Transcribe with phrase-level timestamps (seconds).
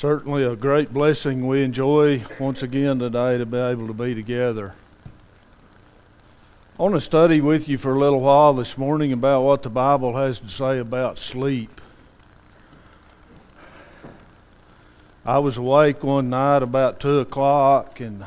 [0.00, 4.72] Certainly a great blessing we enjoy once again today to be able to be together.
[6.78, 9.68] I want to study with you for a little while this morning about what the
[9.68, 11.82] Bible has to say about sleep.
[15.26, 18.24] I was awake one night about 2 o'clock and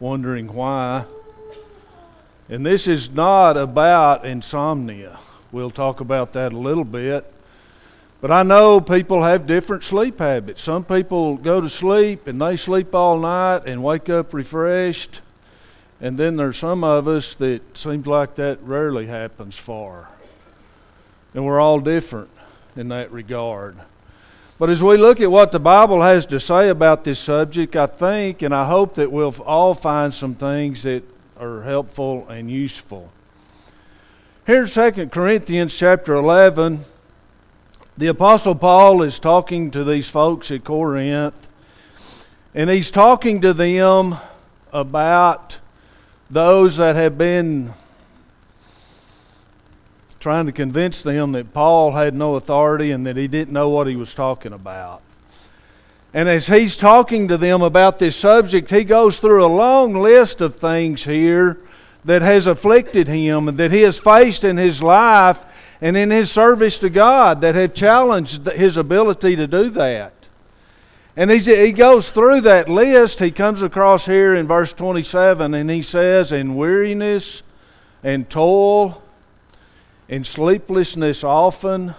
[0.00, 1.04] wondering why.
[2.48, 5.20] And this is not about insomnia.
[5.52, 7.32] We'll talk about that a little bit.
[8.20, 10.62] But I know people have different sleep habits.
[10.62, 15.20] Some people go to sleep and they sleep all night and wake up refreshed.
[16.02, 20.08] And then there's some of us that seems like that rarely happens for.
[21.34, 22.28] And we're all different
[22.76, 23.76] in that regard.
[24.58, 27.86] But as we look at what the Bible has to say about this subject, I
[27.86, 31.02] think and I hope that we'll all find some things that
[31.38, 33.10] are helpful and useful.
[34.46, 36.84] Here in 2 Corinthians chapter 11,
[38.00, 41.34] the Apostle Paul is talking to these folks at Corinth,
[42.54, 44.16] and he's talking to them
[44.72, 45.58] about
[46.30, 47.74] those that have been
[50.18, 53.86] trying to convince them that Paul had no authority and that he didn't know what
[53.86, 55.02] he was talking about.
[56.14, 60.40] And as he's talking to them about this subject, he goes through a long list
[60.40, 61.58] of things here
[62.06, 65.44] that has afflicted him and that he has faced in his life
[65.80, 70.12] and in his service to God that have challenged his ability to do that.
[71.16, 73.18] And he goes through that list.
[73.18, 77.42] He comes across here in verse 27 and he says, In weariness
[78.02, 79.02] and toil,
[80.08, 81.94] in sleeplessness often,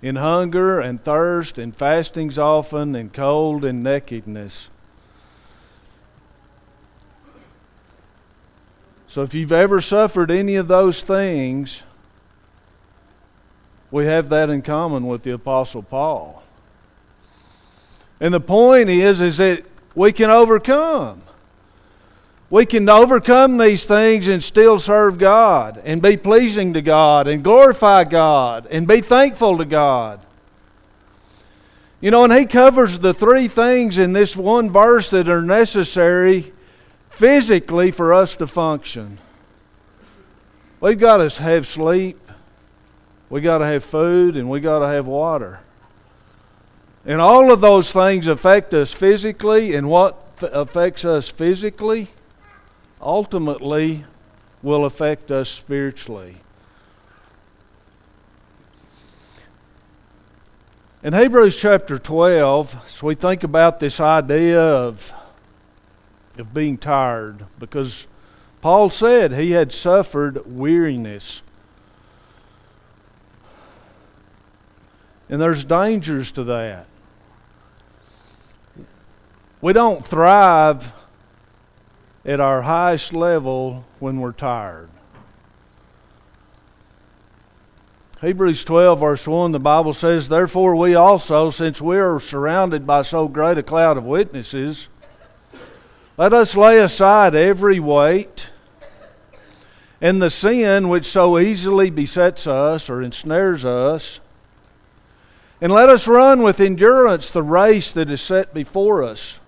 [0.00, 4.68] in hunger and thirst, in fastings often, in cold and nakedness.
[9.08, 11.82] So if you've ever suffered any of those things,
[13.90, 16.42] we have that in common with the apostle Paul.
[18.20, 21.22] And the point is is that we can overcome.
[22.50, 27.44] We can overcome these things and still serve God and be pleasing to God and
[27.44, 30.20] glorify God and be thankful to God.
[32.00, 36.52] You know, and he covers the three things in this one verse that are necessary
[37.10, 39.18] physically for us to function.
[40.80, 42.27] We've got to have sleep.
[43.30, 45.60] We got to have food and we got to have water.
[47.04, 52.08] And all of those things affect us physically, and what affects us physically
[53.00, 54.04] ultimately
[54.62, 56.36] will affect us spiritually.
[61.02, 65.12] In Hebrews chapter 12, as we think about this idea of,
[66.36, 68.08] of being tired, because
[68.60, 71.42] Paul said he had suffered weariness.
[75.28, 76.86] And there's dangers to that.
[79.60, 80.92] We don't thrive
[82.24, 84.88] at our highest level when we're tired.
[88.20, 93.02] Hebrews 12, verse 1, the Bible says, Therefore we also, since we are surrounded by
[93.02, 94.88] so great a cloud of witnesses,
[96.16, 98.48] let us lay aside every weight
[100.00, 104.18] and the sin which so easily besets us or ensnares us
[105.60, 109.38] and let us run with endurance the race that is set before us.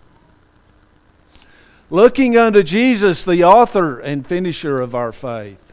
[1.89, 5.73] Looking unto Jesus, the author and finisher of our faith,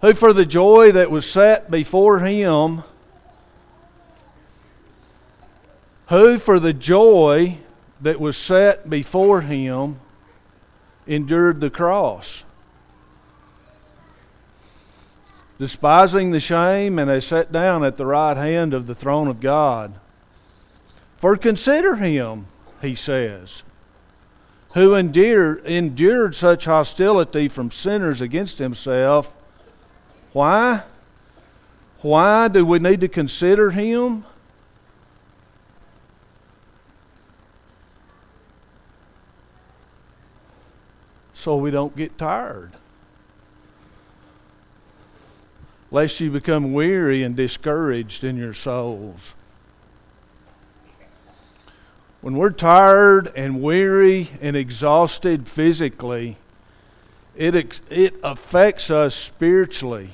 [0.00, 2.82] who for the joy that was set before him,
[6.08, 7.58] who for the joy
[8.00, 10.00] that was set before him
[11.06, 12.44] endured the cross
[15.60, 19.40] despising the shame, and has sat down at the right hand of the throne of
[19.40, 19.92] God.
[21.18, 22.46] For consider him,
[22.80, 23.62] he says,
[24.72, 29.34] who endured, endured such hostility from sinners against himself.
[30.32, 30.84] Why?
[32.00, 34.24] Why do we need to consider him?
[41.34, 42.72] So we don't get tired
[45.90, 49.34] lest you become weary and discouraged in your souls.
[52.20, 56.36] When we're tired and weary and exhausted physically,
[57.34, 60.10] it, it affects us spiritually.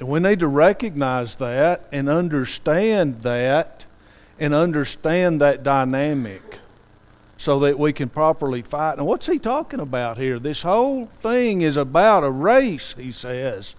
[0.00, 3.84] And we need to recognize that and understand that
[4.40, 6.58] and understand that dynamic
[7.44, 8.96] so that we can properly fight.
[8.96, 10.38] And what's he talking about here?
[10.38, 13.74] This whole thing is about a race, he says.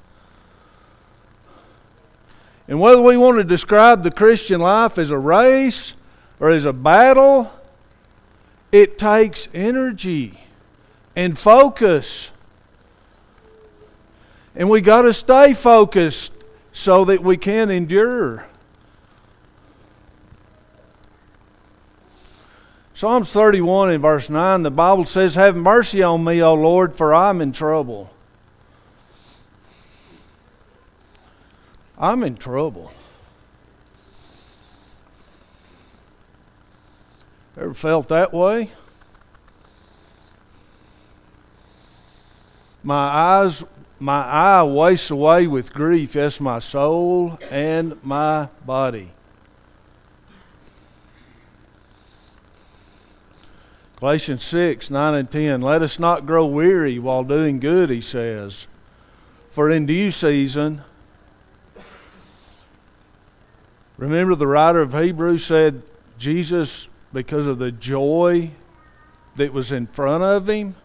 [2.67, 5.93] And whether we want to describe the Christian life as a race
[6.39, 7.51] or as a battle,
[8.71, 10.41] it takes energy
[11.15, 12.29] and focus.
[14.55, 16.33] And we got to stay focused
[16.71, 18.45] so that we can endure.
[22.95, 27.13] Psalms 31 in verse 9, the Bible says, Have mercy on me, O Lord, for
[27.13, 28.09] I'm in trouble.
[31.97, 32.93] I'm in trouble.
[37.57, 38.71] Ever felt that way?
[42.81, 43.61] My eyes
[43.99, 49.14] my eye wastes away with grief, yes, my soul and my body.
[54.05, 55.61] Galatians 6, 9 and 10.
[55.61, 58.67] Let us not grow weary while doing good, he says.
[59.49, 60.83] For in due season,
[63.97, 65.81] remember the writer of Hebrews said,
[66.19, 68.51] Jesus, because of the joy
[69.37, 70.75] that was in front of him,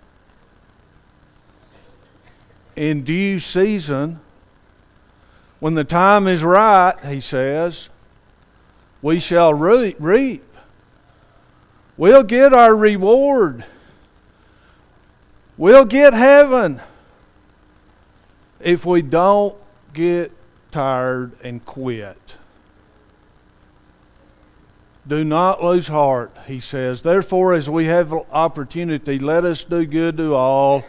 [2.74, 4.20] in due season,
[5.58, 7.90] when the time is right, he says,
[9.02, 10.49] we shall reap
[12.00, 13.62] We'll get our reward.
[15.58, 16.80] We'll get heaven
[18.58, 19.54] if we don't
[19.92, 20.32] get
[20.70, 22.36] tired and quit.
[25.06, 27.02] Do not lose heart, he says.
[27.02, 30.86] Therefore, as we have opportunity, let us do good to all,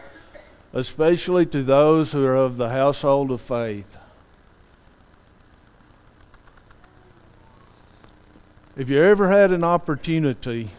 [0.71, 3.97] especially to those who are of the household of faith.
[8.77, 10.69] If you ever had an opportunity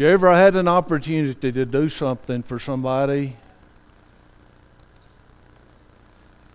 [0.00, 3.36] you ever had an opportunity to do something for somebody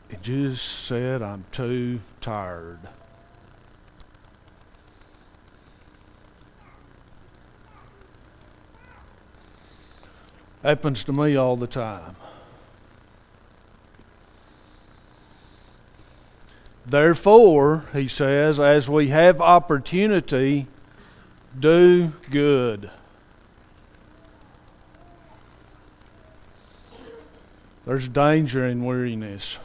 [0.09, 2.80] and just said, I'm too tired?
[10.63, 12.15] Happens to me all the time.
[16.83, 20.65] Therefore, he says, as we have opportunity,
[21.59, 22.89] do good.
[27.86, 29.60] There's danger in weariness.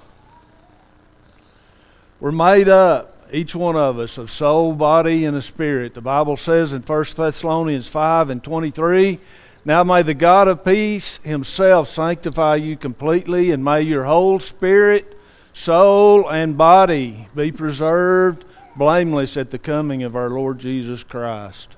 [2.20, 5.94] We're made up, each one of us, of soul, body, and a spirit.
[5.94, 9.20] The Bible says in 1 Thessalonians 5 and 23
[9.64, 15.18] Now may the God of peace himself sanctify you completely, and may your whole spirit,
[15.54, 18.44] soul, and body be preserved
[18.76, 21.74] blameless at the coming of our Lord Jesus Christ.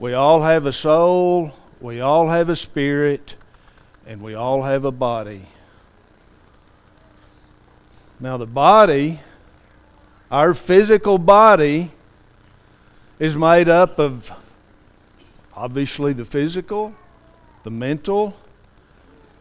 [0.00, 3.36] We all have a soul, we all have a spirit
[4.08, 5.42] and we all have a body.
[8.18, 9.20] Now, the body,
[10.30, 11.90] our physical body,
[13.18, 14.32] is made up of
[15.54, 16.94] obviously the physical,
[17.64, 18.34] the mental,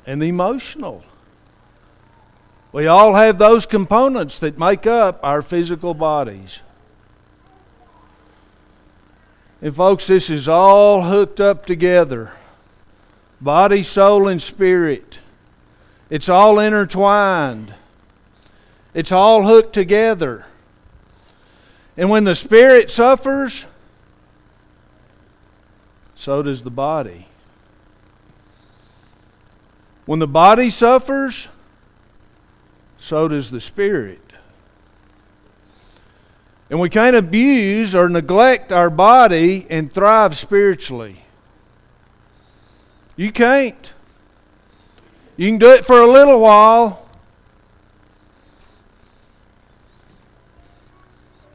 [0.06, 1.02] and the emotional.
[2.74, 6.60] We all have those components that make up our physical bodies.
[9.62, 12.34] And, folks, this is all hooked up together
[13.42, 15.19] body, soul, and spirit.
[16.10, 17.73] It's all intertwined,
[18.94, 20.45] it's all hooked together.
[21.95, 23.66] And when the spirit suffers,
[26.14, 27.28] so does the body.
[30.06, 31.50] When the body suffers,
[32.97, 34.21] so does the spirit.
[36.69, 41.23] And we can't abuse or neglect our body and thrive spiritually.
[43.18, 43.94] You can't.
[45.36, 47.07] You can do it for a little while,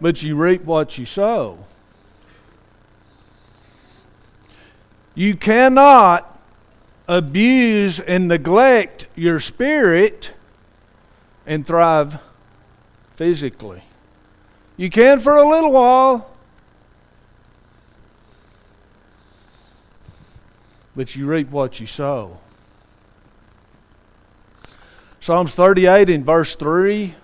[0.00, 1.58] but you reap what you sow.
[5.14, 6.40] You cannot
[7.06, 10.32] abuse and neglect your spirit
[11.46, 12.18] and thrive
[13.14, 13.82] physically.
[14.76, 16.31] You can for a little while,
[20.94, 22.38] but you reap what you sow.
[25.20, 27.14] Psalms 38 in verse 3,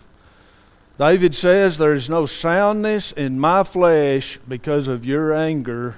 [0.99, 5.97] David says, There is no soundness in my flesh because of your anger,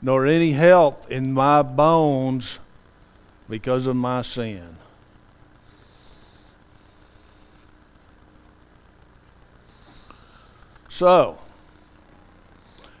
[0.00, 2.60] nor any health in my bones
[3.48, 4.76] because of my sin.
[10.88, 11.38] So,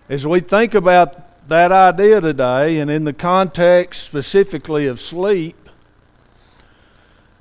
[0.08, 5.56] as we think about that idea today, and in the context specifically of sleep,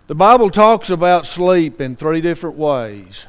[0.07, 3.25] The Bible talks about sleep in three different ways.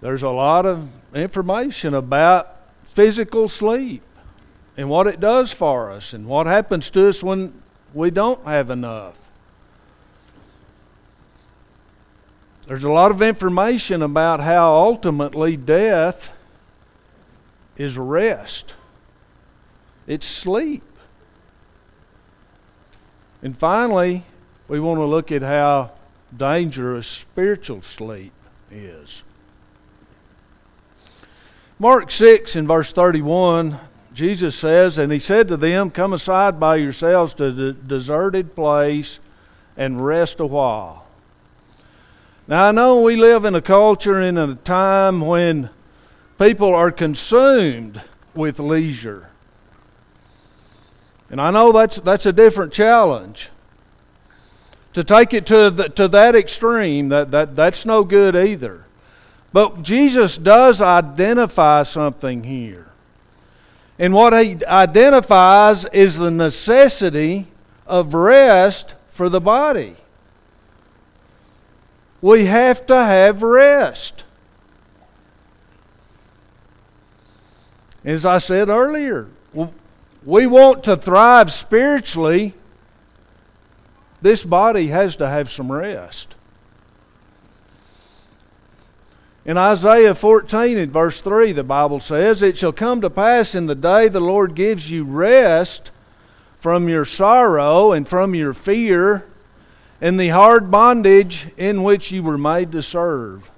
[0.00, 4.02] There's a lot of information about physical sleep
[4.76, 7.62] and what it does for us and what happens to us when
[7.94, 9.16] we don't have enough.
[12.66, 16.32] There's a lot of information about how ultimately death
[17.76, 18.74] is rest,
[20.06, 20.82] it's sleep.
[23.42, 24.24] And finally,
[24.66, 25.92] we want to look at how
[26.36, 28.32] dangerous spiritual sleep
[28.70, 29.22] is.
[31.78, 33.78] Mark 6 in verse 31,
[34.14, 39.20] Jesus says, And he said to them, Come aside by yourselves to the deserted place
[39.76, 41.06] and rest a while.
[42.48, 45.68] Now, I know we live in a culture and in a time when
[46.38, 48.00] people are consumed
[48.34, 49.30] with leisure.
[51.30, 53.50] And I know that's, that's a different challenge.
[54.92, 58.86] To take it to, the, to that extreme, that, that, that's no good either.
[59.52, 62.92] But Jesus does identify something here.
[63.98, 67.46] And what he identifies is the necessity
[67.86, 69.96] of rest for the body.
[72.20, 74.24] We have to have rest.
[78.06, 79.26] As I said earlier,
[80.24, 82.54] we want to thrive spiritually.
[84.22, 86.36] This body has to have some rest.
[89.44, 93.66] In Isaiah 14, in verse 3, the Bible says, It shall come to pass in
[93.66, 95.90] the day the Lord gives you rest
[96.60, 99.26] from your sorrow and from your fear
[100.00, 103.50] and the hard bondage in which you were made to serve.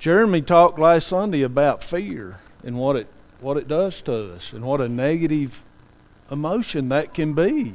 [0.00, 3.06] Jeremy talked last Sunday about fear and what it
[3.40, 5.62] what it does to us and what a negative
[6.30, 7.74] emotion that can be.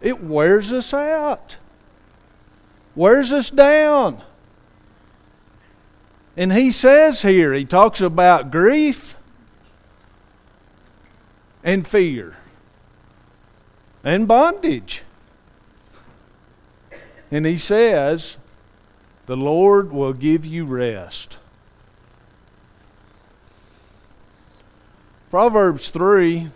[0.00, 1.56] It wears us out.
[2.94, 4.22] Wears us down.
[6.36, 9.16] And he says here, he talks about grief
[11.62, 12.36] and fear
[14.04, 15.02] and bondage.
[17.30, 18.36] And he says,
[19.28, 21.38] The Lord will give you rest.
[25.30, 26.48] Proverbs 3,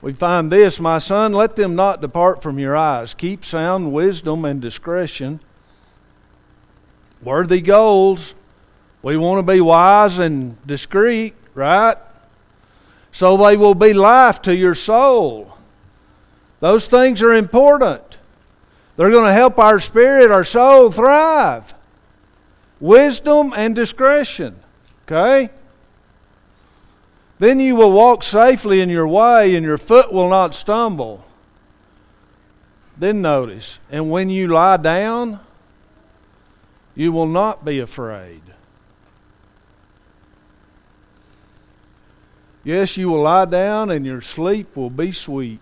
[0.00, 3.12] we find this My son, let them not depart from your eyes.
[3.12, 5.40] Keep sound wisdom and discretion.
[7.22, 8.34] Worthy goals.
[9.02, 11.98] We want to be wise and discreet, right?
[13.14, 15.56] so they will be life to your soul.
[16.58, 18.18] Those things are important.
[18.96, 21.74] They're going to help our spirit, our soul thrive.
[22.80, 24.60] Wisdom and discretion.
[25.04, 25.50] Okay?
[27.38, 31.24] Then you will walk safely in your way, and your foot will not stumble.
[32.96, 35.40] Then notice, and when you lie down,
[36.94, 38.40] you will not be afraid.
[42.62, 45.60] Yes, you will lie down and your sleep will be sweet.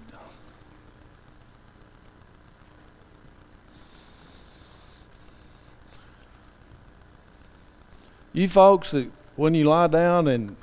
[8.33, 10.57] You folks that when you lie down and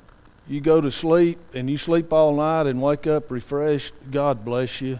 [0.48, 4.82] you go to sleep and you sleep all night and wake up refreshed, God bless
[4.82, 5.00] you.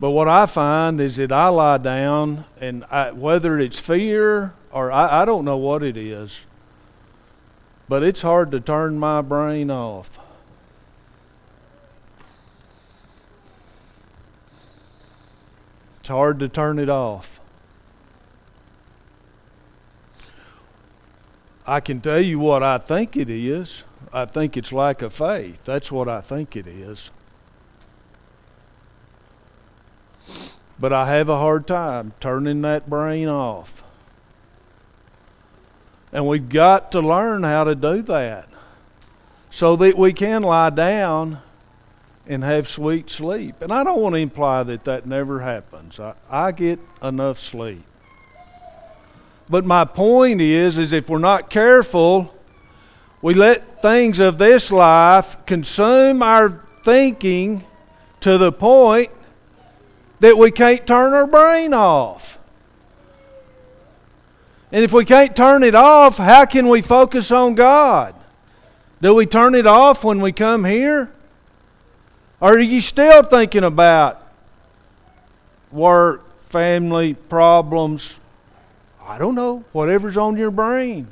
[0.00, 4.92] But what I find is that I lie down, and I, whether it's fear or
[4.92, 6.46] I, I don't know what it is,
[7.88, 10.17] but it's hard to turn my brain off.
[16.08, 17.38] It's hard to turn it off.
[21.66, 23.82] I can tell you what I think it is.
[24.10, 25.62] I think it's lack of faith.
[25.66, 27.10] That's what I think it is.
[30.80, 33.84] But I have a hard time turning that brain off.
[36.10, 38.48] And we've got to learn how to do that
[39.50, 41.42] so that we can lie down
[42.28, 43.62] and have sweet sleep.
[43.62, 45.98] And I don't want to imply that that never happens.
[45.98, 47.82] I, I get enough sleep.
[49.48, 52.34] But my point is is if we're not careful,
[53.22, 57.64] we let things of this life consume our thinking
[58.20, 59.10] to the point
[60.20, 62.38] that we can't turn our brain off.
[64.70, 68.14] And if we can't turn it off, how can we focus on God?
[69.00, 71.10] Do we turn it off when we come here?
[72.40, 74.22] Or are you still thinking about
[75.72, 78.18] work, family, problems?
[79.02, 81.08] I don't know, whatever's on your brain.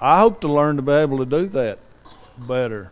[0.00, 1.78] I hope to learn to be able to do that
[2.36, 2.90] better.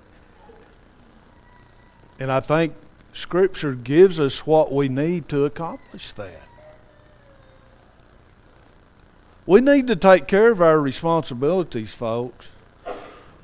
[2.20, 2.74] And I think
[3.12, 6.49] Scripture gives us what we need to accomplish that.
[9.50, 12.50] We need to take care of our responsibilities, folks.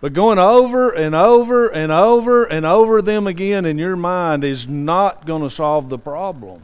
[0.01, 4.69] But going over and over and over and over them again in your mind is
[4.69, 6.63] not going to solve the problem.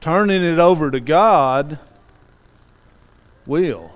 [0.00, 1.78] Turning it over to God
[3.44, 3.92] will.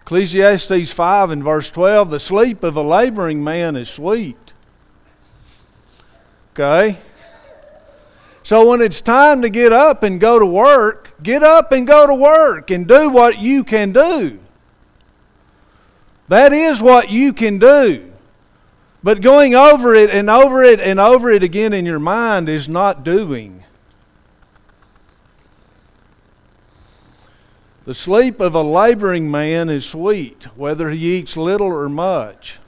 [0.00, 4.54] Ecclesiastes 5 and verse 12 the sleep of a laboring man is sweet.
[6.54, 6.96] Okay?
[8.46, 12.06] So when it's time to get up and go to work, get up and go
[12.06, 14.38] to work and do what you can do.
[16.28, 18.12] That is what you can do.
[19.02, 22.68] But going over it and over it and over it again in your mind is
[22.68, 23.64] not doing.
[27.84, 32.60] The sleep of a laboring man is sweet, whether he eats little or much.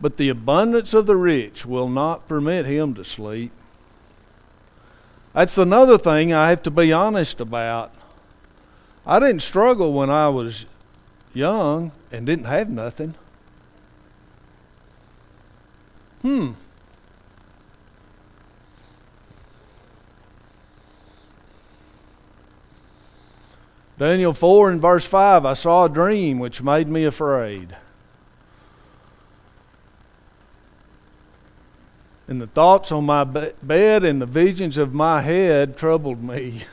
[0.00, 3.52] But the abundance of the rich will not permit him to sleep.
[5.38, 7.92] That's another thing I have to be honest about.
[9.06, 10.66] I didn't struggle when I was
[11.32, 13.14] young and didn't have nothing.
[16.22, 16.54] Hmm.
[23.96, 27.76] Daniel 4 and verse 5 I saw a dream which made me afraid.
[32.28, 36.64] And the thoughts on my bed and the visions of my head troubled me.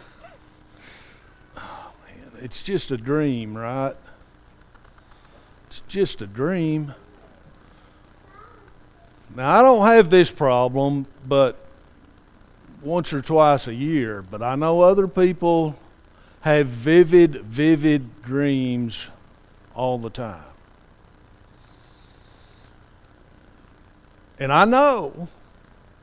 [1.57, 3.95] oh, man, it's just a dream, right?
[5.67, 6.93] It's just a dream.
[9.33, 11.57] Now, I don't have this problem, but
[12.81, 15.75] once or twice a year, but I know other people
[16.41, 19.07] have vivid, vivid dreams
[19.73, 20.43] all the time.
[24.37, 25.27] And I know,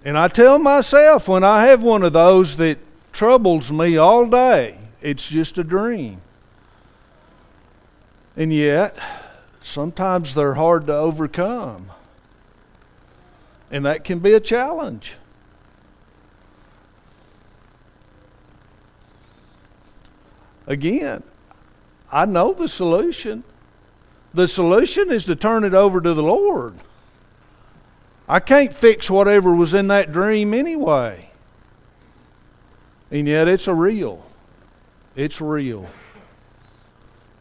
[0.05, 2.79] and I tell myself when I have one of those that
[3.13, 6.21] troubles me all day, it's just a dream.
[8.37, 8.97] And yet,
[9.61, 11.91] sometimes they're hard to overcome.
[13.71, 15.17] And that can be a challenge.
[20.67, 21.23] Again,
[22.11, 23.45] I know the solution.
[24.35, 26.75] The solution is to turn it over to the Lord.
[28.33, 31.29] I can't fix whatever was in that dream anyway.
[33.11, 34.25] And yet it's a real.
[35.15, 35.85] It's real.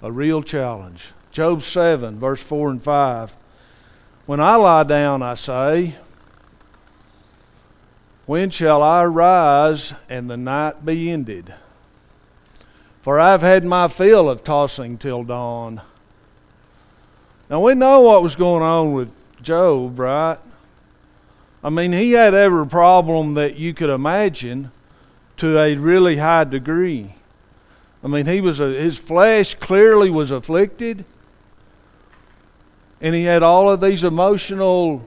[0.02, 1.14] A real challenge.
[1.32, 3.38] Job 7, verse 4 and 5.
[4.26, 5.96] When I lie down, I say,
[8.26, 11.54] When shall I rise and the night be ended?
[13.02, 15.80] For I've had my fill of tossing till dawn.
[17.50, 19.10] Now we know what was going on with
[19.42, 20.38] Job, right?
[21.64, 24.72] I mean, he had every problem that you could imagine
[25.38, 27.16] to a really high degree.
[28.04, 31.06] I mean, he was a, his flesh clearly was afflicted
[33.02, 35.04] and he had all of these emotional,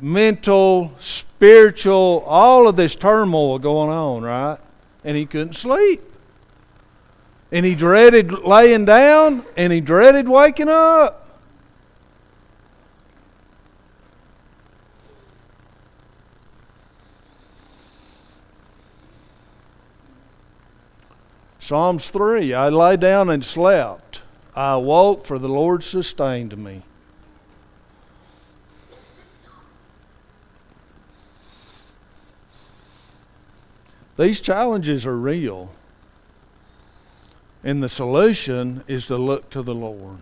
[0.00, 4.58] mental, spiritual, all of this turmoil going on, right?
[5.04, 6.00] And he couldn't sleep.
[7.52, 11.19] And he dreaded laying down, and he dreaded waking up.
[21.70, 24.22] Psalms 3 I lay down and slept.
[24.56, 26.82] I awoke, for the Lord sustained me.
[34.16, 35.70] These challenges are real.
[37.62, 40.18] And the solution is to look to the Lord.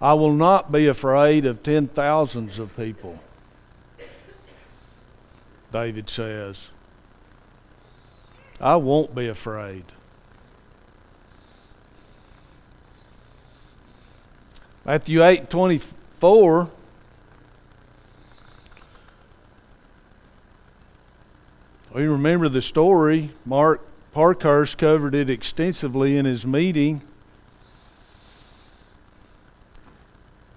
[0.00, 3.18] I will not be afraid of ten thousands of people,
[5.72, 6.68] David says.
[8.62, 9.84] I won't be afraid.
[14.84, 16.70] Matthew 8 24.
[21.92, 23.30] We remember the story.
[23.44, 23.80] Mark
[24.12, 27.02] Parkhurst covered it extensively in his meeting.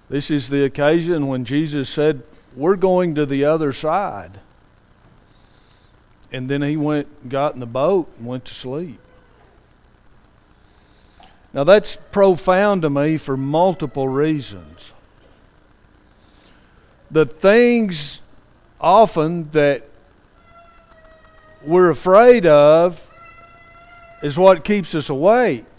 [0.09, 2.21] This is the occasion when Jesus said,
[2.55, 4.39] We're going to the other side.
[6.35, 8.99] And then he went, got in the boat, and went to sleep.
[11.53, 14.91] Now, that's profound to me for multiple reasons.
[17.09, 18.19] The things
[18.81, 19.83] often that
[21.63, 23.09] we're afraid of
[24.21, 25.74] is what keeps us awake.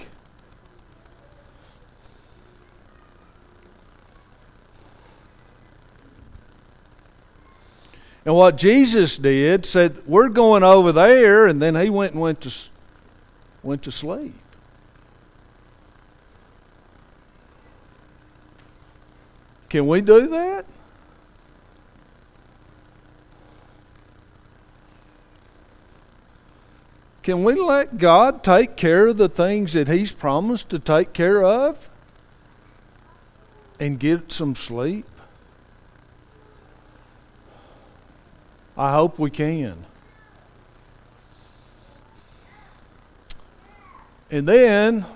[8.27, 12.41] And what Jesus did said, "We're going over there," and then he went and went
[12.41, 12.53] to
[13.63, 14.35] went to sleep.
[19.69, 20.65] Can we do that?
[27.23, 31.45] Can we let God take care of the things that He's promised to take care
[31.45, 31.89] of
[33.79, 35.07] and get some sleep?
[38.77, 39.77] I hope we can.
[44.31, 45.07] And then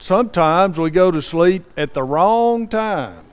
[0.00, 3.24] sometimes we go to sleep at the wrong time.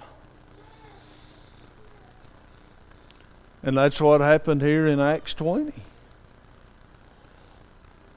[3.64, 5.74] And that's what happened here in Acts 20.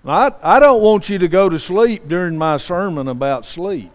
[0.04, 3.90] I, I don't want you to go to sleep during my sermon about sleep.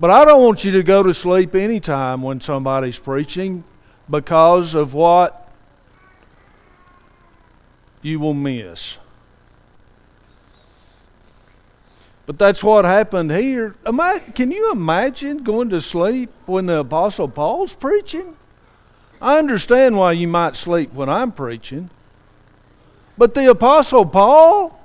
[0.00, 3.64] But I don't want you to go to sleep anytime when somebody's preaching
[4.10, 5.52] because of what
[8.02, 8.96] you will miss.
[12.26, 13.74] But that's what happened here.
[14.34, 18.36] Can you imagine going to sleep when the Apostle Paul's preaching?
[19.20, 21.90] I understand why you might sleep when I'm preaching.
[23.16, 24.78] But the Apostle Paul?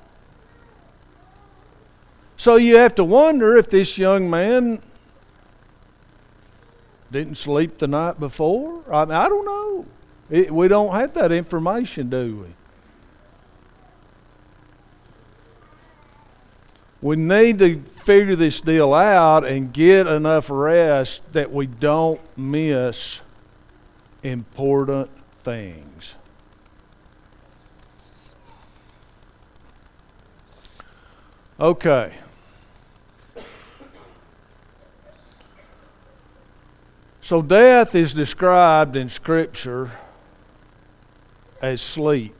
[2.38, 4.82] So you have to wonder if this young man
[7.14, 8.84] didn't sleep the night before.
[8.92, 9.86] I, mean, I don't know.
[10.30, 12.54] It, we don't have that information, do we?
[17.02, 23.22] We need to figure this deal out and get enough rest that we don't miss
[24.24, 25.10] important
[25.44, 26.16] things.
[31.60, 32.14] Okay.
[37.24, 39.92] So, death is described in Scripture
[41.62, 42.36] as sleep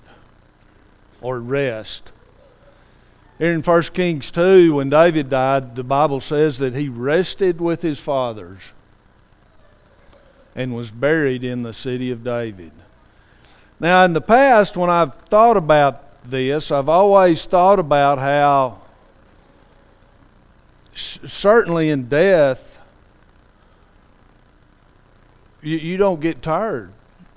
[1.22, 2.12] or rest.
[3.38, 7.82] Here in 1 Kings 2, when David died, the Bible says that he rested with
[7.82, 8.74] his fathers
[10.54, 12.74] and was buried in the city of David.
[13.80, 18.82] Now, in the past, when I've thought about this, I've always thought about how,
[20.94, 22.73] certainly in death,
[25.64, 26.92] you, you don't get tired.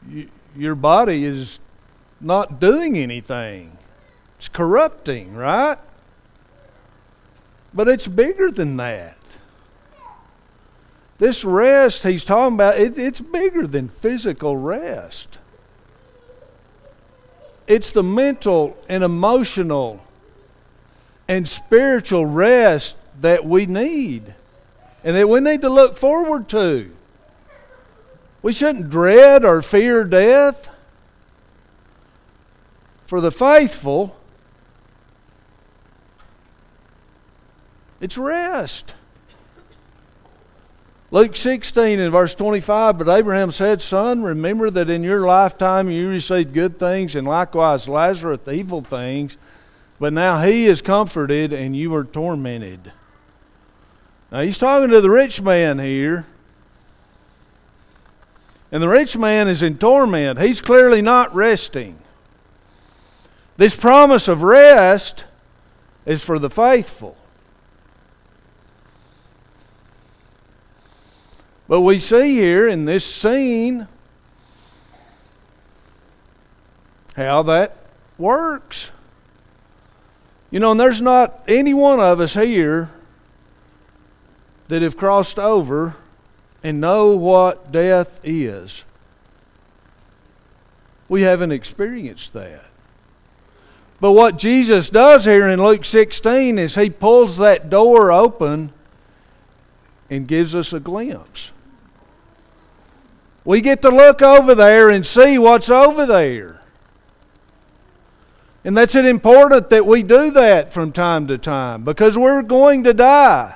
[0.09, 1.61] You, your body is
[2.21, 3.79] not doing anything,
[4.37, 5.79] it's corrupting, right?
[7.73, 9.17] But it's bigger than that.
[11.19, 15.39] This rest he's talking about, it, it's bigger than physical rest.
[17.67, 20.03] It's the mental and emotional
[21.27, 24.35] and spiritual rest that we need
[25.03, 26.91] and that we need to look forward to.
[28.43, 30.71] We shouldn't dread or fear death.
[33.07, 34.17] For the faithful,
[38.01, 38.95] it's rest.
[41.13, 46.09] Luke 16 and verse 25, but Abraham said, Son, remember that in your lifetime you
[46.09, 49.37] received good things, and likewise Lazarus evil things,
[50.01, 52.93] but now he is comforted and you are tormented.
[54.33, 56.27] Now he's talking to the rich man here.
[58.73, 60.41] And the rich man is in torment.
[60.41, 61.99] He's clearly not resting.
[63.57, 65.25] This promise of rest
[66.05, 67.17] is for the faithful.
[71.69, 73.89] But we see here in this scene
[77.17, 77.77] how that
[78.19, 78.91] works.
[80.51, 82.91] You know, and there's not any one of us here
[84.69, 85.97] that have crossed over
[86.67, 88.83] and know what death is.
[91.09, 92.65] We haven't experienced that.
[94.01, 98.73] But what Jesus does here in Luke 16 is he pulls that door open
[100.11, 101.53] and gives us a glimpse.
[103.45, 106.63] We get to look over there and see what's over there.
[108.65, 112.83] And that's it important that we do that from time to time because we're going
[112.83, 113.55] to die.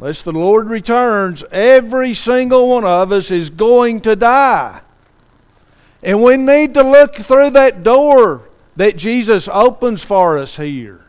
[0.00, 4.80] Unless the Lord returns, every single one of us is going to die.
[6.02, 11.04] And we need to look through that door that Jesus opens for us here.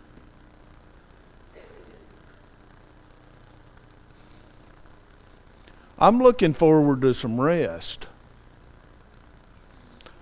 [5.98, 8.08] I'm looking forward to some rest.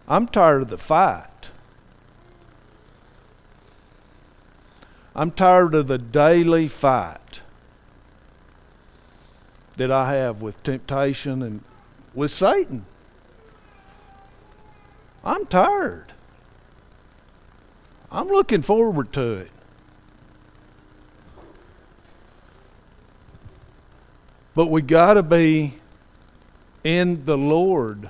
[0.08, 1.50] I'm tired of the fight.
[5.16, 7.40] I'm tired of the daily fight
[9.80, 11.62] that I have with temptation and
[12.14, 12.86] with Satan.
[15.24, 16.08] I'm tired.
[18.12, 19.52] I'm looking forward to it.
[24.54, 25.76] But we got to be
[26.84, 28.10] in the Lord.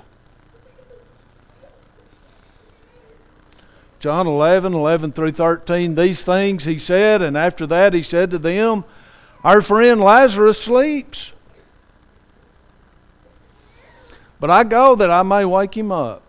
[4.00, 8.38] John 11, 11 through 13, these things he said, and after that he said to
[8.38, 8.84] them,
[9.44, 11.30] Our friend Lazarus sleeps.
[14.40, 16.22] But I go that I may wake him up.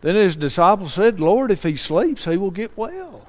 [0.00, 3.26] Then his disciples said, Lord, if he sleeps, he will get well.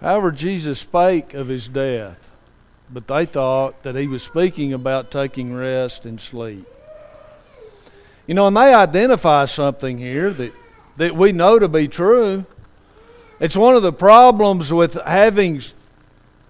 [0.00, 2.30] However, Jesus spake of his death,
[2.90, 6.66] but they thought that he was speaking about taking rest and sleep.
[8.26, 10.52] You know, and they identify something here that,
[10.98, 12.44] that we know to be true.
[13.40, 15.62] It's one of the problems with having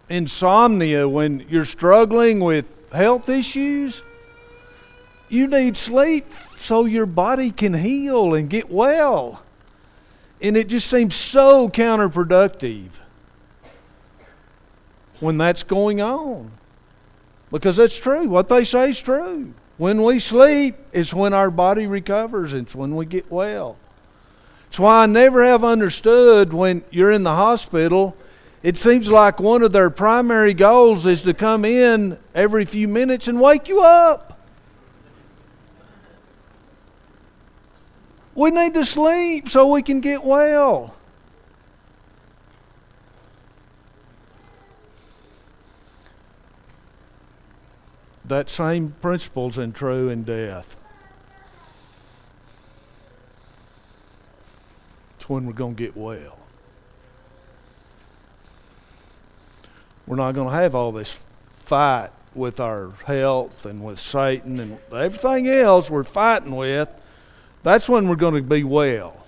[0.08, 4.02] insomnia when you're struggling with health issues.
[5.28, 9.42] You need sleep so your body can heal and get well.
[10.40, 12.88] And it just seems so counterproductive
[15.20, 16.52] when that's going on.
[17.50, 18.28] Because that's true.
[18.28, 19.52] What they say is true.
[19.76, 23.76] When we sleep, it's when our body recovers, it's when we get well.
[24.68, 28.14] That's why I never have understood when you're in the hospital,
[28.62, 33.26] it seems like one of their primary goals is to come in every few minutes
[33.28, 34.38] and wake you up.
[38.34, 40.94] We need to sleep so we can get well.
[48.24, 50.76] That same principle's in true in death.
[55.28, 56.38] When we're going to get well.
[60.06, 61.22] We're not going to have all this
[61.58, 66.88] fight with our health and with Satan and everything else we're fighting with.
[67.62, 69.26] That's when we're going to be well.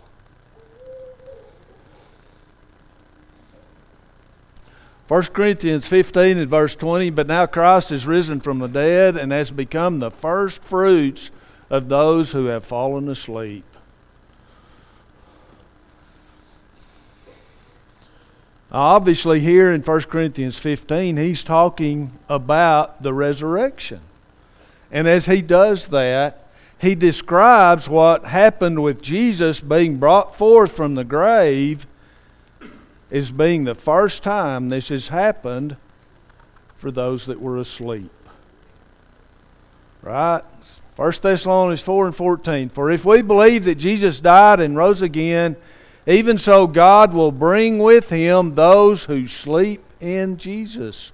[5.09, 9.33] 1 Corinthians 15 and verse 20, but now Christ is risen from the dead and
[9.33, 11.33] has become the first fruits
[11.69, 13.65] of those who have fallen asleep.
[18.73, 24.01] Obviously, here in 1 Corinthians 15, he's talking about the resurrection.
[24.93, 26.47] And as he does that,
[26.79, 31.87] he describes what happened with Jesus being brought forth from the grave
[33.11, 35.77] as being the first time this has happened
[36.77, 38.11] for those that were asleep.
[40.01, 40.43] Right?
[40.97, 42.69] 1 Thessalonians 4 and 14.
[42.69, 45.57] For if we believe that Jesus died and rose again,
[46.07, 51.13] even so God will bring with him those who sleep in Jesus.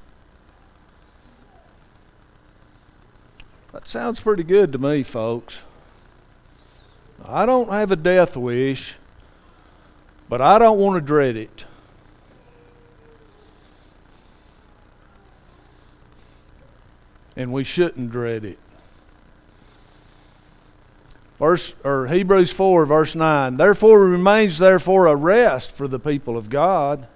[3.73, 5.61] That sounds pretty good to me, folks.
[7.25, 8.95] I don't have a death wish,
[10.29, 11.65] but I don't want to dread it.
[17.37, 18.59] and we shouldn't dread it.
[21.39, 23.57] Verse or Hebrews 4 verse 9.
[23.57, 27.07] Therefore remains therefore a rest for the people of God.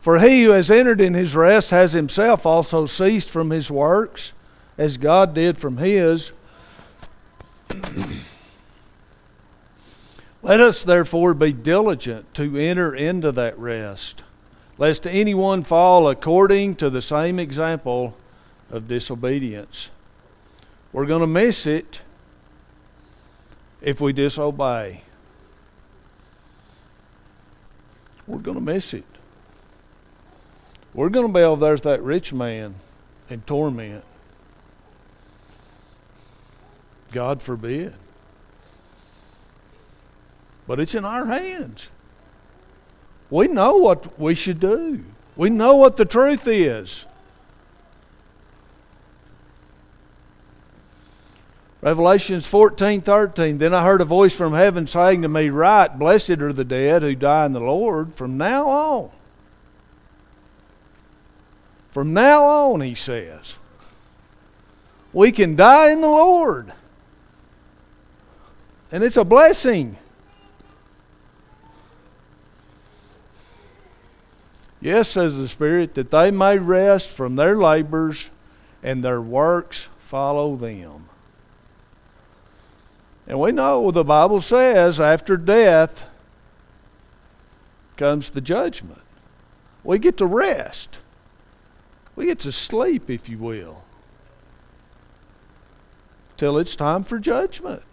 [0.00, 4.32] For he who has entered in his rest has himself also ceased from his works,
[4.78, 6.32] as God did from his.
[10.42, 14.22] Let us therefore be diligent to enter into that rest,
[14.78, 18.16] lest anyone fall according to the same example
[18.70, 19.90] of disobedience.
[20.94, 22.00] We're going to miss it
[23.80, 25.02] if we disobey.
[28.26, 29.04] We're going to miss it.
[30.94, 32.74] We're going to be over there with that rich man
[33.28, 34.04] in torment.
[37.12, 37.94] God forbid.
[40.66, 41.88] But it's in our hands.
[43.30, 45.04] We know what we should do.
[45.36, 47.06] We know what the truth is.
[51.82, 53.58] Revelations 14 13.
[53.58, 57.02] Then I heard a voice from heaven saying to me, Write, blessed are the dead
[57.02, 59.10] who die in the Lord from now on.
[61.90, 63.56] From now on, he says.
[65.12, 66.72] We can die in the Lord.
[68.92, 69.96] And it's a blessing.
[74.80, 78.30] Yes, says the Spirit, that they may rest from their labors
[78.82, 81.09] and their works follow them.
[83.30, 86.08] And we know the Bible says after death
[87.96, 89.02] comes the judgment.
[89.84, 90.98] We get to rest.
[92.16, 93.84] We get to sleep, if you will,
[96.36, 97.84] till it's time for judgment.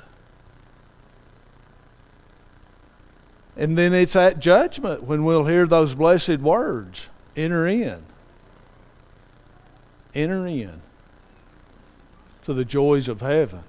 [3.55, 8.01] And then it's at judgment when we'll hear those blessed words enter in.
[10.15, 10.81] Enter in
[12.45, 13.63] to the joys of heaven.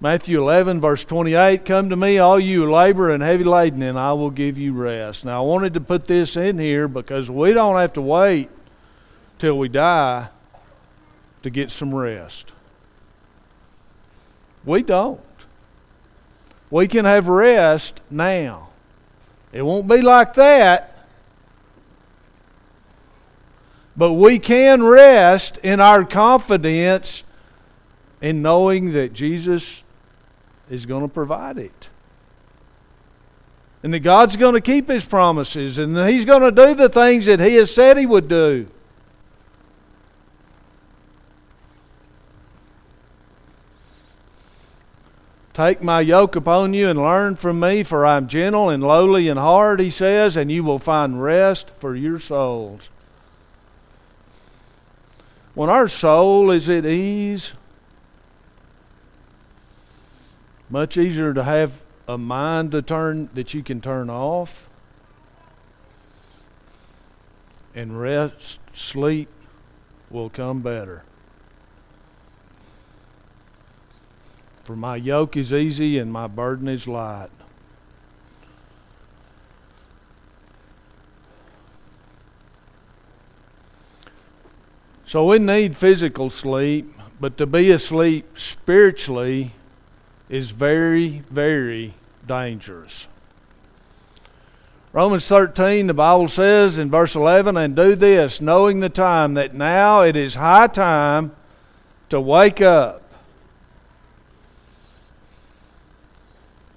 [0.00, 4.12] Matthew 11, verse 28 Come to me, all you labor and heavy laden, and I
[4.12, 5.24] will give you rest.
[5.24, 8.48] Now, I wanted to put this in here because we don't have to wait
[9.38, 10.28] till we die
[11.42, 12.52] to get some rest.
[14.64, 15.20] We don't.
[16.70, 18.68] We can have rest now.
[19.52, 20.96] It won't be like that,
[23.96, 27.24] but we can rest in our confidence
[28.20, 29.82] in knowing that Jesus
[30.70, 31.88] is going to provide it.
[33.82, 37.26] And that God's going to keep His promises and He's going to do the things
[37.26, 38.68] that He has said He would do.
[45.58, 49.26] Take my yoke upon you and learn from me, for I am gentle and lowly
[49.26, 52.88] in heart, he says, and you will find rest for your souls.
[55.54, 57.54] When our soul is at ease,
[60.70, 64.68] much easier to have a mind to turn that you can turn off
[67.74, 69.28] and rest, sleep
[70.10, 71.04] will come better.
[74.64, 77.30] For my yoke is easy and my burden is light.
[85.06, 89.52] So we need physical sleep, but to be asleep spiritually
[90.28, 91.94] is very, very
[92.26, 93.08] dangerous.
[94.92, 99.54] Romans 13, the Bible says in verse 11, And do this, knowing the time, that
[99.54, 101.32] now it is high time
[102.08, 103.02] to wake up.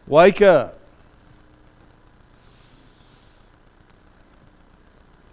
[0.07, 0.77] Wake up.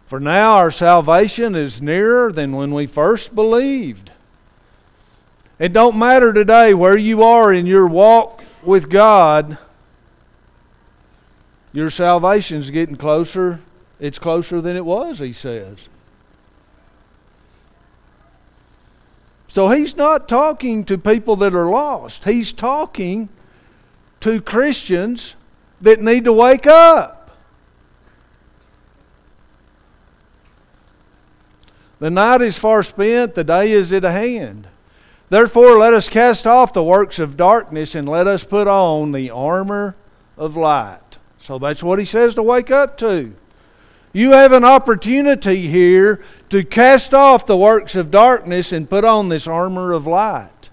[0.06, 4.12] For now our salvation is nearer than when we first believed.
[5.58, 9.58] It don't matter today where you are in your walk with God.
[11.72, 13.60] Your salvation's getting closer.
[13.98, 15.88] It's closer than it was, he says.
[19.48, 22.24] So he's not talking to people that are lost.
[22.24, 23.28] He's talking
[24.20, 25.34] to Christians
[25.80, 27.36] that need to wake up.
[31.98, 34.68] The night is far spent, the day is at hand.
[35.30, 39.30] Therefore, let us cast off the works of darkness and let us put on the
[39.30, 39.94] armor
[40.36, 41.18] of light.
[41.38, 43.34] So that's what he says to wake up to.
[44.12, 49.28] You have an opportunity here to cast off the works of darkness and put on
[49.28, 50.70] this armor of light.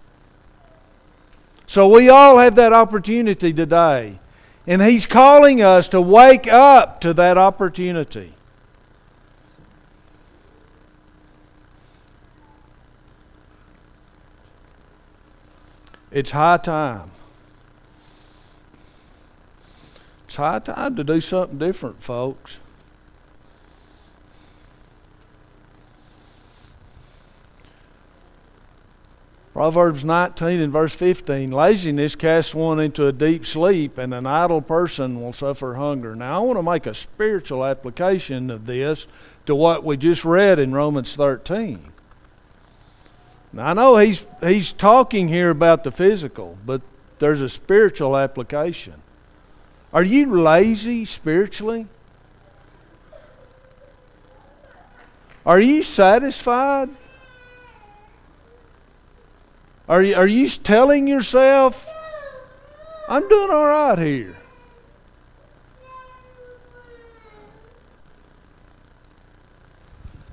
[1.67, 4.19] So we all have that opportunity today.
[4.65, 8.34] And he's calling us to wake up to that opportunity.
[16.15, 17.12] It's high time.
[20.23, 22.60] It's high time to do something different, folks.
[29.51, 34.62] Proverbs 19 and verse 15 Laziness casts one into a deep sleep, and an idle
[34.62, 36.15] person will suffer hunger.
[36.15, 39.06] Now, I want to make a spiritual application of this
[39.47, 41.91] to what we just read in Romans 13.
[43.56, 46.82] Now, I know he's, he's talking here about the physical, but
[47.20, 48.95] there's a spiritual application.
[49.93, 51.88] Are you lazy spiritually?
[55.45, 56.89] Are you satisfied?
[59.88, 61.88] Are you, are you telling yourself,
[63.08, 64.36] I'm doing all right here?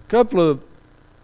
[0.09, 0.72] A couple of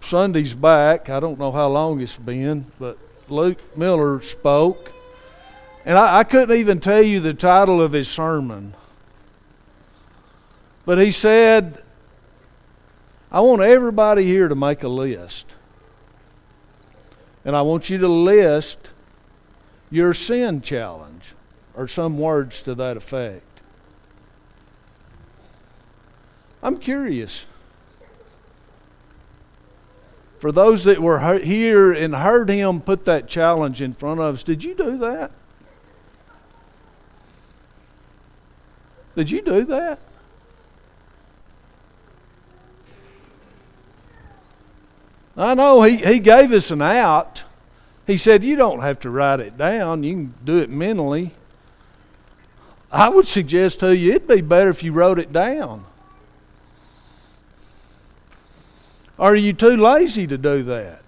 [0.01, 4.93] Sundays back, I don't know how long it's been, but Luke Miller spoke.
[5.85, 8.75] And I, I couldn't even tell you the title of his sermon.
[10.85, 11.83] But he said,
[13.31, 15.55] I want everybody here to make a list.
[17.45, 18.89] And I want you to list
[19.91, 21.35] your sin challenge,
[21.75, 23.43] or some words to that effect.
[26.63, 27.47] I'm curious.
[30.39, 34.43] For those that were here and heard him put that challenge in front of us,
[34.43, 35.33] did you do that?
[39.17, 39.99] Did you do that?
[45.37, 47.43] I know he, he gave us an out.
[48.07, 51.33] He said, You don't have to write it down, you can do it mentally.
[52.91, 55.85] I would suggest to you it'd be better if you wrote it down.
[59.19, 61.03] Are you too lazy to do that?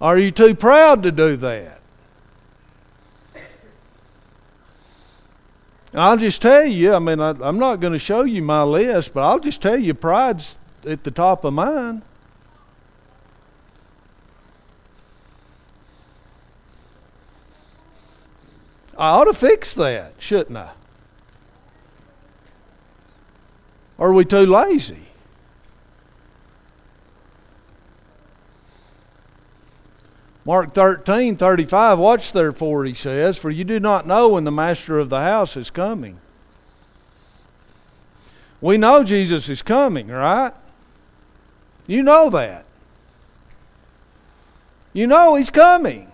[0.00, 1.80] Are you too proud to do that?
[5.94, 9.14] I'll just tell you, I mean, I, am not going to show you my list,
[9.14, 12.02] but I'll just tell you pride's at the top of mine.
[18.98, 20.72] I ought to fix that, shouldn't I?
[23.98, 25.06] Are we too lazy?
[30.44, 34.98] Mark 13, 35, watch therefore, he says, for you do not know when the master
[34.98, 36.20] of the house is coming.
[38.60, 40.52] We know Jesus is coming, right?
[41.88, 42.64] You know that.
[44.92, 46.12] You know he's coming.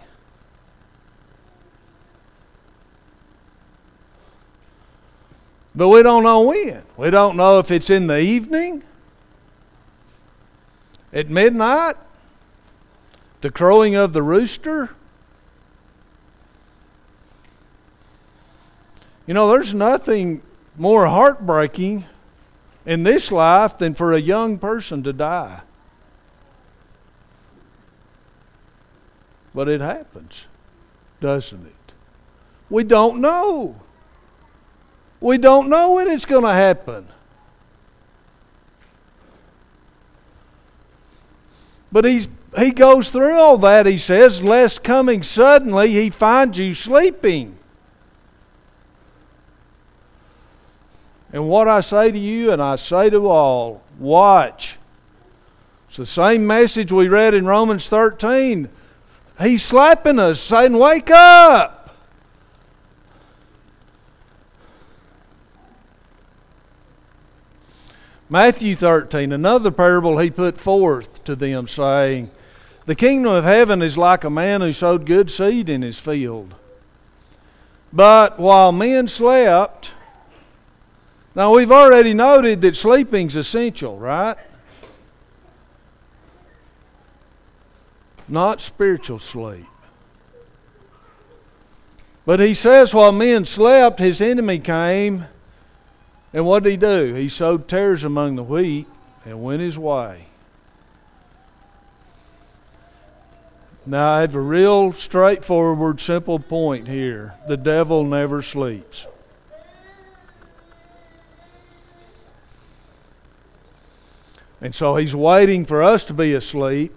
[5.75, 6.83] But we don't know when.
[6.97, 8.83] We don't know if it's in the evening,
[11.13, 11.97] at midnight,
[13.41, 14.91] the crowing of the rooster.
[19.27, 20.43] You know, there's nothing
[20.77, 22.05] more heartbreaking
[22.85, 25.61] in this life than for a young person to die.
[29.55, 30.47] But it happens,
[31.21, 31.93] doesn't it?
[32.69, 33.77] We don't know.
[35.23, 37.07] We don't know when it's going to happen.
[41.93, 42.27] But he's,
[42.59, 47.57] he goes through all that, he says, lest coming suddenly he find you sleeping.
[51.33, 54.77] And what I say to you, and I say to all, watch.
[55.87, 58.69] It's the same message we read in Romans 13.
[59.41, 61.82] He's slapping us, saying, Wake up!
[68.33, 72.31] Matthew 13, another parable he put forth to them, saying,
[72.87, 76.55] The kingdom of heaven is like a man who sowed good seed in his field.
[77.93, 79.93] But while men slept,
[81.35, 84.39] now we've already noted that sleeping's essential, right?
[88.27, 89.67] Not spiritual sleep.
[92.25, 95.27] But he says, while men slept, his enemy came
[96.33, 97.15] and what did he do?
[97.15, 98.87] He sowed tares among the wheat
[99.25, 100.27] and went his way.
[103.85, 107.35] Now, I have a real straightforward, simple point here.
[107.49, 109.07] The devil never sleeps.
[114.61, 116.95] And so he's waiting for us to be asleep,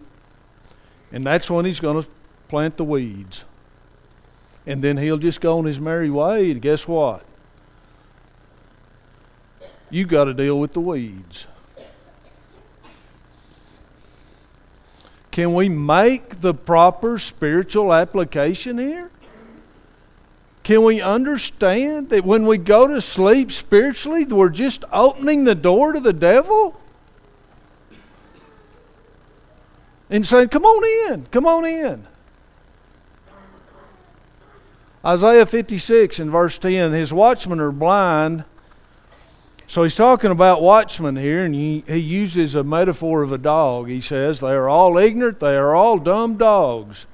[1.11, 2.09] and that's when he's going to
[2.47, 3.43] plant the weeds.
[4.67, 7.25] And then he'll just go on his merry way, and guess what?
[9.95, 11.47] You got to deal with the weeds.
[15.31, 19.09] Can we make the proper spiritual application here?
[20.63, 25.93] Can we understand that when we go to sleep spiritually, we're just opening the door
[25.93, 26.77] to the devil?
[30.09, 32.05] And saying, Come on in, come on in.
[35.05, 38.43] Isaiah 56 and verse 10 His watchmen are blind
[39.68, 43.88] so he's talking about watchmen here, and he, he uses a metaphor of a dog.
[43.88, 47.07] He says, They are all ignorant, they are all dumb dogs,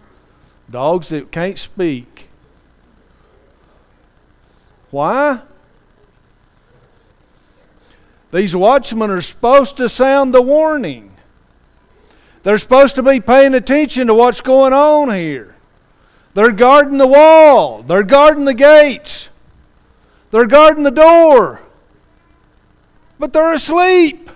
[0.70, 2.28] dogs that can't speak.
[4.90, 5.42] Why?
[8.34, 11.14] These watchmen are supposed to sound the warning.
[12.44, 15.56] They're supposed to be paying attention to what's going on here.
[16.34, 19.30] They're guarding the wall, they're guarding the gates,
[20.32, 21.62] they're guarding the door
[23.22, 24.32] but they're asleep.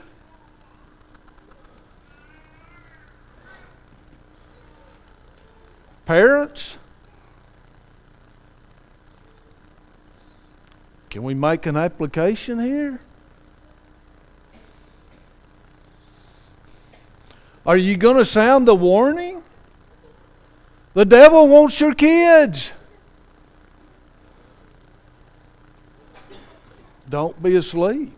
[6.05, 6.77] Parents,
[11.09, 13.01] can we make an application here?
[17.65, 19.41] Are you going to sound the warning?
[20.93, 22.71] The devil wants your kids.
[27.09, 28.14] Don't be asleep.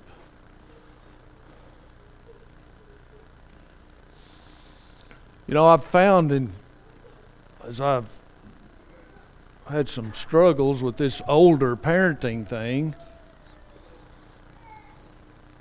[5.47, 6.51] You know, I've found in
[7.67, 8.07] as I've
[9.69, 12.95] had some struggles with this older parenting thing,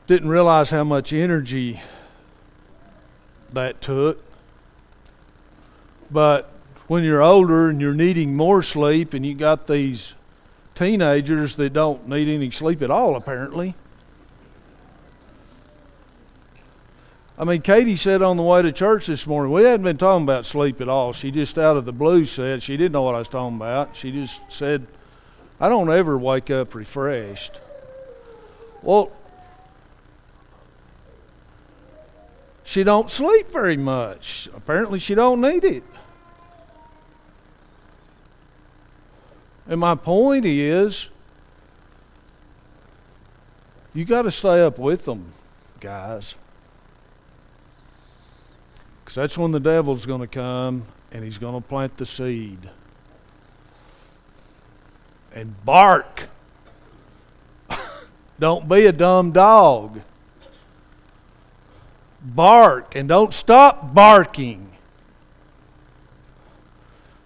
[0.06, 1.80] didn't realize how much energy
[3.52, 4.22] that took.
[6.10, 6.50] But
[6.86, 10.14] when you're older and you're needing more sleep, and you got these
[10.76, 13.74] teenagers that don't need any sleep at all, apparently.
[17.38, 20.24] I mean, Katie said on the way to church this morning, we hadn't been talking
[20.24, 21.12] about sleep at all.
[21.12, 23.94] She just out of the blue said, she didn't know what I was talking about.
[23.94, 24.86] She just said,
[25.60, 27.60] I don't ever wake up refreshed.
[28.82, 29.12] Well,
[32.64, 34.48] she don't sleep very much.
[34.54, 35.84] Apparently she don't need it.
[39.68, 41.08] And my point is,
[43.92, 45.32] you got to stay up with them,
[45.80, 46.34] guys.
[49.16, 52.68] Because that's when the devil's going to come and he's going to plant the seed.
[55.34, 56.24] And bark.
[58.38, 60.02] don't be a dumb dog.
[62.20, 64.68] Bark and don't stop barking.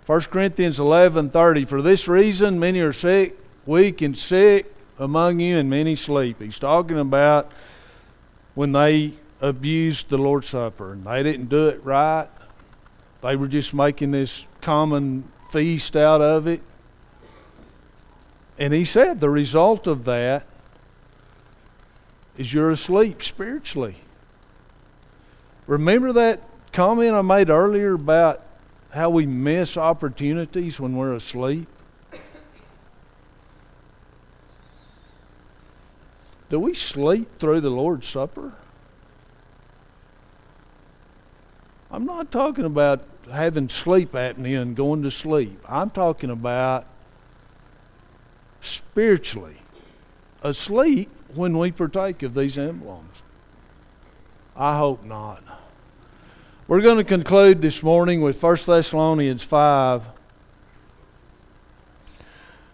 [0.07, 3.36] 1 Corinthians 11:30 For this reason many are sick,
[3.66, 6.41] weak and sick among you and many sleep.
[6.41, 7.51] He's talking about
[8.55, 12.28] when they abused the Lord's Supper and they didn't do it right.
[13.22, 16.61] They were just making this common feast out of it.
[18.59, 20.47] And he said the result of that
[22.36, 23.97] is you're asleep spiritually.
[25.66, 26.41] Remember that
[26.72, 28.43] comment I made earlier about
[28.91, 31.68] how we miss opportunities when we're asleep?
[36.49, 38.55] Do we sleep through the Lord's Supper?
[41.93, 45.59] I'm not talking about having sleep apnea and going to sleep.
[45.68, 46.86] I'm talking about
[48.61, 49.57] spiritually
[50.43, 53.22] asleep when we partake of these emblems.
[54.57, 55.43] I hope not.
[56.68, 60.05] We're going to conclude this morning with 1 Thessalonians 5.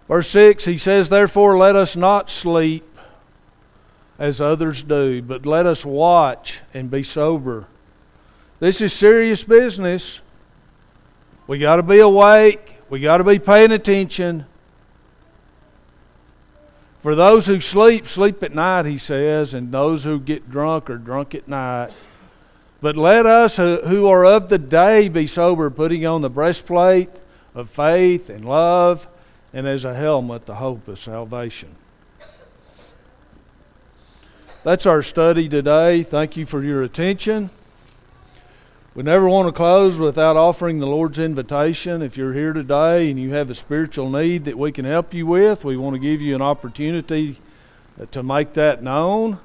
[0.08, 2.84] Verse 6, he says, Therefore let us not sleep
[4.18, 7.66] as others do, but let us watch and be sober.
[8.58, 10.20] This is serious business.
[11.46, 12.76] We got to be awake.
[12.88, 14.46] We got to be paying attention.
[17.02, 20.98] For those who sleep, sleep at night, he says, and those who get drunk are
[20.98, 21.90] drunk at night.
[22.80, 27.10] But let us who are of the day be sober, putting on the breastplate
[27.54, 29.06] of faith and love,
[29.52, 31.76] and as a helmet, the hope of salvation.
[34.64, 36.02] That's our study today.
[36.02, 37.50] Thank you for your attention.
[38.96, 42.00] We never want to close without offering the Lord's invitation.
[42.00, 45.26] If you're here today and you have a spiritual need that we can help you
[45.26, 47.36] with, we want to give you an opportunity
[48.00, 49.38] uh, to make that known.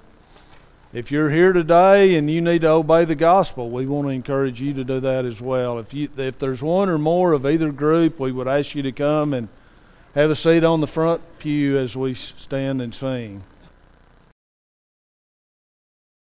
[0.94, 4.62] If you're here today and you need to obey the gospel, we want to encourage
[4.62, 5.80] you to do that as well.
[5.80, 8.94] If you if there's one or more of either group, we would ask you to
[8.94, 9.50] come and
[10.16, 13.44] have a seat on the front pew as we stand and sing.